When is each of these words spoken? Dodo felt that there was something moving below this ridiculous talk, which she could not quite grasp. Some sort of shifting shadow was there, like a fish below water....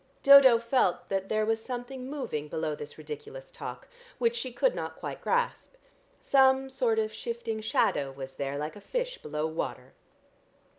Dodo 0.23 0.57
felt 0.57 1.09
that 1.09 1.29
there 1.29 1.45
was 1.45 1.63
something 1.63 2.09
moving 2.09 2.47
below 2.47 2.73
this 2.73 2.97
ridiculous 2.97 3.51
talk, 3.51 3.87
which 4.17 4.35
she 4.35 4.51
could 4.51 4.73
not 4.73 4.95
quite 4.95 5.21
grasp. 5.21 5.75
Some 6.19 6.71
sort 6.71 6.97
of 6.97 7.13
shifting 7.13 7.61
shadow 7.61 8.11
was 8.11 8.33
there, 8.33 8.57
like 8.57 8.75
a 8.75 8.81
fish 8.81 9.19
below 9.19 9.45
water.... 9.45 9.93